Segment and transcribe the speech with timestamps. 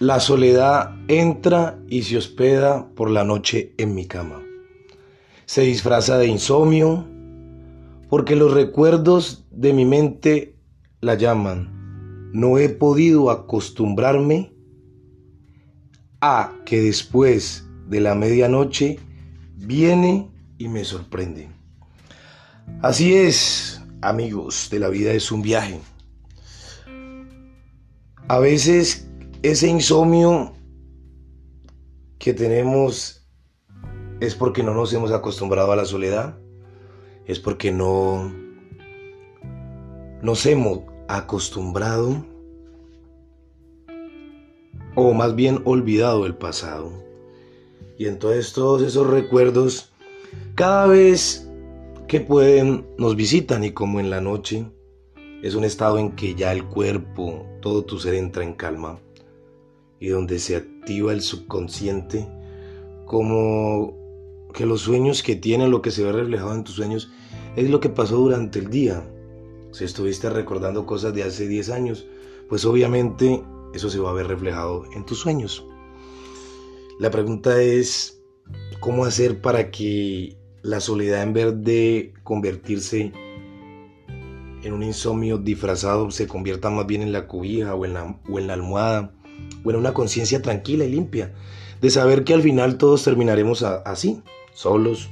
[0.00, 4.40] La soledad entra y se hospeda por la noche en mi cama.
[5.44, 7.06] Se disfraza de insomnio
[8.08, 10.56] porque los recuerdos de mi mente
[11.02, 12.30] la llaman.
[12.32, 14.54] No he podido acostumbrarme
[16.22, 18.98] a que después de la medianoche
[19.54, 21.50] viene y me sorprende.
[22.80, 25.78] Así es, amigos, de la vida es un viaje.
[28.28, 29.09] A veces
[29.42, 30.52] ese insomnio
[32.18, 33.26] que tenemos
[34.20, 36.38] es porque no nos hemos acostumbrado a la soledad,
[37.24, 38.30] es porque no
[40.20, 42.22] nos hemos acostumbrado
[44.94, 46.92] o más bien olvidado el pasado.
[47.96, 49.90] Y entonces todos esos recuerdos
[50.54, 51.50] cada vez
[52.08, 54.66] que pueden nos visitan y como en la noche
[55.42, 59.00] es un estado en que ya el cuerpo, todo tu ser entra en calma
[60.00, 62.26] y donde se activa el subconsciente,
[63.04, 63.94] como
[64.54, 67.12] que los sueños que tienen, lo que se ve reflejado en tus sueños,
[67.54, 69.06] es lo que pasó durante el día.
[69.72, 72.06] Si estuviste recordando cosas de hace 10 años,
[72.48, 75.64] pues obviamente eso se va a ver reflejado en tus sueños.
[76.98, 78.22] La pregunta es,
[78.80, 83.12] ¿cómo hacer para que la soledad en vez de convertirse
[84.62, 88.38] en un insomnio disfrazado se convierta más bien en la cobija o en la, o
[88.38, 89.14] en la almohada
[89.64, 91.32] o en una conciencia tranquila y limpia
[91.80, 95.10] de saber que al final todos terminaremos así, solos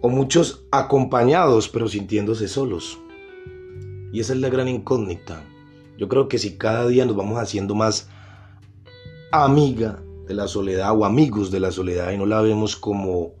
[0.00, 2.98] o muchos acompañados pero sintiéndose solos.
[4.12, 5.42] Y esa es la gran incógnita.
[5.96, 8.08] Yo creo que si cada día nos vamos haciendo más
[9.30, 13.32] amiga de la soledad o amigos de la soledad y no la vemos como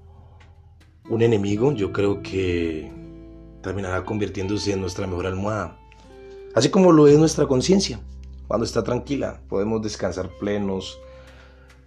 [1.10, 2.90] un enemigo, yo creo que
[3.62, 5.78] terminará convirtiéndose en nuestra mejor almohada.
[6.54, 8.00] Así como lo es nuestra conciencia.
[8.52, 11.00] Cuando está tranquila, podemos descansar plenos,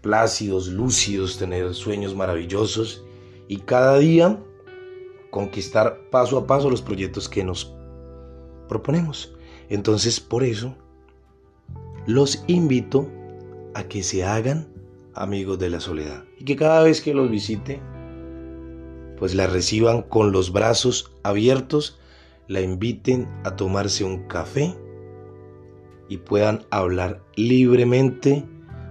[0.01, 3.03] plácidos, lúcidos, tener sueños maravillosos
[3.47, 4.39] y cada día
[5.29, 7.71] conquistar paso a paso los proyectos que nos
[8.67, 9.31] proponemos.
[9.69, 10.73] Entonces, por eso,
[12.07, 13.07] los invito
[13.75, 14.67] a que se hagan
[15.13, 17.79] amigos de la soledad y que cada vez que los visite
[19.19, 21.99] pues la reciban con los brazos abiertos,
[22.47, 24.75] la inviten a tomarse un café
[26.07, 28.45] y puedan hablar libremente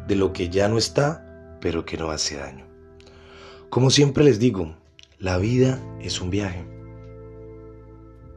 [0.09, 2.67] de lo que ya no está, pero que no hace daño.
[3.71, 4.77] Como siempre les digo,
[5.19, 6.65] la vida es un viaje.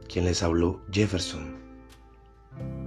[0.08, 1.56] Quien les habló, Jefferson.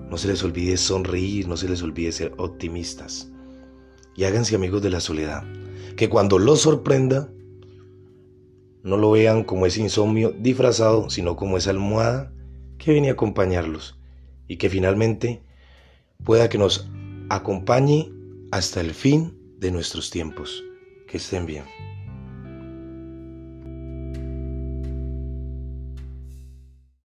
[0.09, 3.31] No se les olvide sonreír, no se les olvide ser optimistas.
[4.15, 5.43] Y háganse amigos de la soledad,
[5.95, 7.29] que cuando los sorprenda,
[8.83, 12.33] no lo vean como ese insomnio disfrazado, sino como esa almohada
[12.77, 13.99] que viene a acompañarlos
[14.47, 15.43] y que finalmente
[16.23, 16.89] pueda que nos
[17.29, 18.11] acompañe
[18.51, 20.63] hasta el fin de nuestros tiempos.
[21.07, 21.65] Que estén bien.